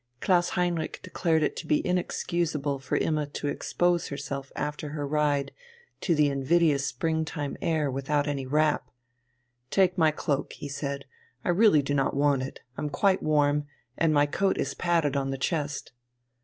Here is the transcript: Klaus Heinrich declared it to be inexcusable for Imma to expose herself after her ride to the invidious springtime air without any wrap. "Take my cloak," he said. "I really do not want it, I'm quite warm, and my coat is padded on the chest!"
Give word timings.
Klaus 0.19 0.49
Heinrich 0.57 0.99
declared 1.03 1.43
it 1.43 1.55
to 1.57 1.67
be 1.67 1.85
inexcusable 1.85 2.79
for 2.79 2.97
Imma 2.97 3.27
to 3.27 3.47
expose 3.49 4.07
herself 4.07 4.51
after 4.55 4.89
her 4.89 5.05
ride 5.05 5.51
to 5.99 6.15
the 6.15 6.27
invidious 6.27 6.87
springtime 6.87 7.55
air 7.61 7.91
without 7.91 8.27
any 8.27 8.47
wrap. 8.47 8.89
"Take 9.69 9.99
my 9.99 10.09
cloak," 10.09 10.53
he 10.53 10.67
said. 10.67 11.05
"I 11.45 11.49
really 11.49 11.83
do 11.83 11.93
not 11.93 12.15
want 12.15 12.41
it, 12.41 12.61
I'm 12.79 12.89
quite 12.89 13.21
warm, 13.21 13.67
and 13.95 14.11
my 14.11 14.25
coat 14.25 14.57
is 14.57 14.73
padded 14.73 15.15
on 15.15 15.29
the 15.29 15.37
chest!" 15.37 15.91